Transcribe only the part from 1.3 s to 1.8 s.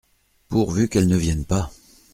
pas!